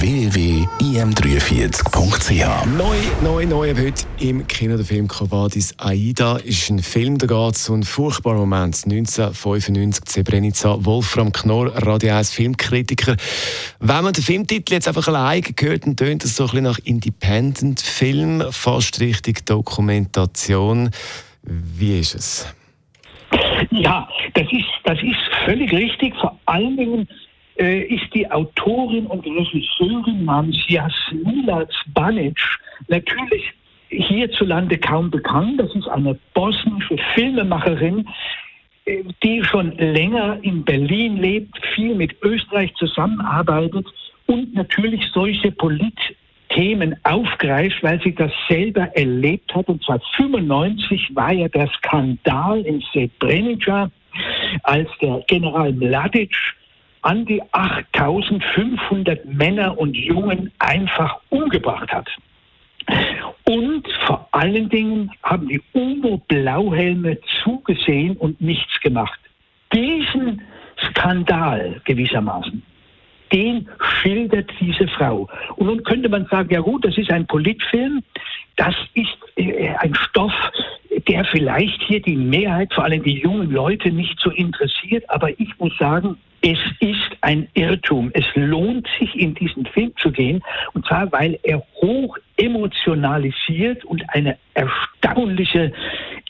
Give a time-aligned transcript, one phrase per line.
[0.00, 7.26] www.im43.ch Neu, neu, neu, heute im Kino der Film Covadis Aida ist ein Film, da
[7.26, 8.82] geht es um einen furchtbaren Moment.
[8.86, 13.14] 1995, Srebrenica, Wolfram Knorr, Radio 1 Filmkritiker.
[13.78, 16.78] Wenn man den Filmtitel jetzt einfach allein hört, dann tönt es so ein bisschen nach
[16.78, 20.88] Independent-Film, fast richtig Dokumentation.
[21.42, 22.46] Wie ist es?
[23.70, 26.14] Ja, das ist, das ist völlig richtig.
[26.18, 27.06] Vor allen Dingen
[27.60, 32.38] äh, ist die Autorin und Regisseurin namens Jasmila Zbanic
[32.88, 33.52] natürlich
[33.88, 35.60] hierzulande kaum bekannt.
[35.60, 38.08] Das ist eine bosnische Filmemacherin,
[38.86, 43.86] äh, die schon länger in Berlin lebt, viel mit Österreich zusammenarbeitet
[44.26, 45.98] und natürlich solche Polit
[46.50, 49.68] Themen aufgreift, weil sie das selber erlebt hat.
[49.68, 53.90] Und zwar 95 war ja der Skandal in Srebrenica,
[54.64, 56.34] als der General Mladic
[57.02, 62.08] an die 8500 Männer und Jungen einfach umgebracht hat.
[63.46, 69.18] Und vor allen Dingen haben die UNO-Blauhelme zugesehen und nichts gemacht.
[69.72, 70.42] Diesen
[70.88, 72.62] Skandal gewissermaßen,
[73.32, 75.28] den schildert diese Frau.
[75.56, 78.02] Und nun könnte man sagen, ja gut, das ist ein Politfilm,
[78.56, 80.32] das ist äh, ein Stoff,
[81.08, 85.08] der vielleicht hier die Mehrheit, vor allem die jungen Leute, nicht so interessiert.
[85.08, 88.10] Aber ich muss sagen, es ist ein Irrtum.
[88.14, 90.42] Es lohnt sich, in diesen Film zu gehen.
[90.72, 95.72] Und zwar, weil er hoch emotionalisiert und eine erstaunliche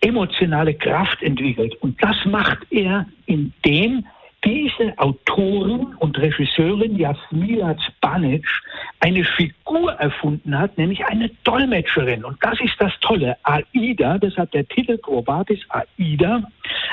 [0.00, 1.74] emotionale Kraft entwickelt.
[1.80, 4.04] Und das macht er, indem
[4.44, 8.46] diese Autorin und Regisseurin Jasmila Zbanic
[9.00, 12.24] eine Figur erfunden hat, nämlich eine Dolmetscherin.
[12.24, 13.36] Und das ist das Tolle.
[13.42, 16.42] Aida, das hat der Titel Probatis Aida.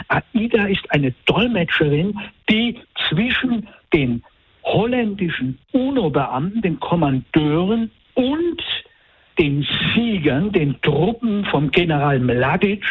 [0.07, 2.19] Aida ist eine Dolmetscherin,
[2.49, 2.79] die
[3.15, 4.23] zwischen den
[4.63, 8.61] holländischen UNO-Beamten, den Kommandeuren und
[9.39, 12.83] den Siegern, den Truppen vom General Mladic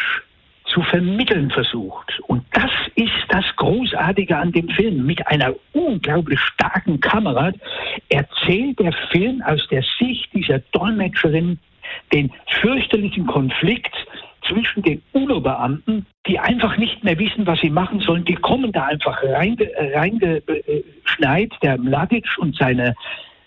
[0.65, 2.19] zu vermitteln versucht.
[2.27, 5.05] Und das ist das Großartige an dem Film.
[5.05, 7.51] Mit einer unglaublich starken Kamera
[8.09, 11.59] erzählt der Film aus der Sicht dieser Dolmetscherin
[12.11, 12.31] den
[12.61, 13.93] fürchterlichen Konflikt
[14.47, 18.25] zwischen den UNO-Beamten, die einfach nicht mehr wissen, was sie machen sollen.
[18.25, 22.95] Die kommen da einfach reingeschneit, der Mladic und seine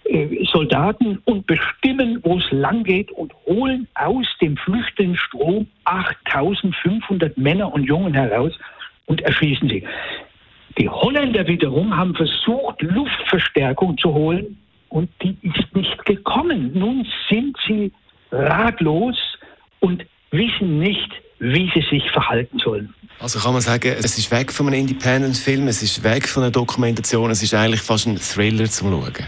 [0.04, 7.72] äh, Soldaten und bestimmen, wo es lang geht und holen aus dem Flüchtlingsstrom 8500 Männer
[7.72, 8.52] und Jungen heraus
[9.06, 9.84] und erschießen sie.
[10.78, 14.56] Die Holländer wiederum haben versucht, Luftverstärkung zu holen
[14.88, 16.70] und die ist nicht gekommen.
[16.74, 17.92] Nun sind sie
[18.30, 19.16] ratlos
[19.80, 22.94] und wissen nicht, wie sie sich verhalten sollen.
[23.20, 26.52] Also kann man sagen, es ist weg von einem Independent-Film, es ist weg von einer
[26.52, 29.26] Dokumentation, es ist eigentlich fast ein Thriller zum Schauen.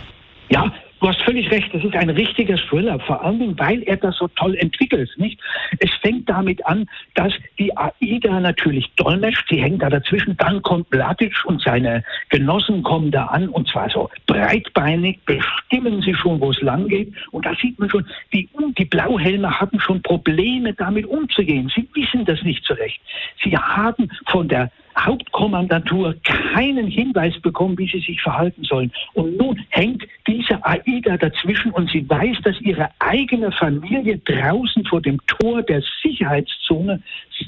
[0.49, 4.17] Ja, du hast völlig recht, das ist ein richtiger Thriller, vor allem, weil er das
[4.17, 5.41] so toll entwickelt, nicht?
[5.79, 10.91] Es fängt damit an, dass die AIDA natürlich dolmetscht, sie hängt da dazwischen, dann kommt
[10.93, 16.51] Mladic und seine Genossen kommen da an und zwar so breitbeinig, bestimmen sie schon, wo
[16.51, 21.07] es lang geht und da sieht man schon, die, die Blauhelme haben schon Probleme damit
[21.07, 23.01] umzugehen, sie wissen das nicht so recht.
[23.43, 28.93] Sie haben von der Hauptkommandantur keinen Hinweis bekommen, wie sie sich verhalten sollen.
[29.15, 35.01] Und nun hängt diese AIDA dazwischen und sie weiß, dass ihre eigene Familie draußen vor
[35.01, 37.03] dem Tor der Sicherheitszone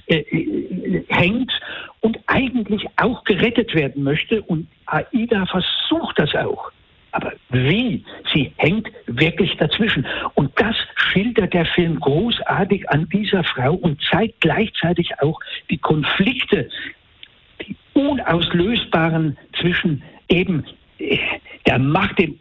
[0.07, 1.53] äh, äh, hängt
[2.01, 4.43] und eigentlich auch gerettet werden möchte.
[4.43, 6.71] Und AIDA versucht das auch.
[7.13, 8.05] Aber wie?
[8.33, 10.07] Sie hängt wirklich dazwischen.
[10.35, 15.39] Und das schildert der Film großartig an dieser Frau und zeigt gleichzeitig auch
[15.69, 16.71] die Konflikte,
[17.95, 20.65] unauslösbaren zwischen eben
[20.99, 21.19] äh,
[21.67, 22.39] der Macht, dem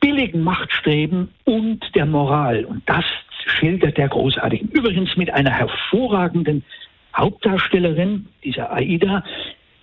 [0.00, 2.64] billigen Machtstreben und der Moral.
[2.64, 3.04] Und das
[3.46, 4.62] schildert er großartig.
[4.72, 6.64] Übrigens mit einer hervorragenden
[7.16, 9.24] Hauptdarstellerin, dieser Aida,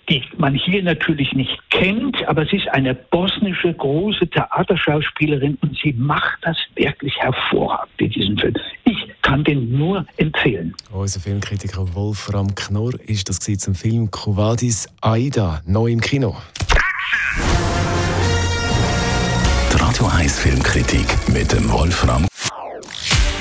[0.09, 5.93] die man hier natürlich nicht kennt, aber sie ist eine bosnische große Theaterschauspielerin und sie
[5.93, 8.55] macht das wirklich hervorragend in diesem Film.
[8.85, 10.73] Ich kann den nur empfehlen.
[10.91, 16.37] Unser Filmkritiker Wolfram Knorr ist das zum Film Covadis Aida, neu im Kino.
[19.73, 22.27] Die Radio 1 Filmkritik mit dem Wolfram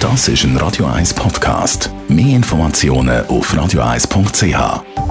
[0.00, 1.90] Das ist ein Radio 1 Podcast.
[2.08, 5.05] Mehr Informationen auf radio1.ch.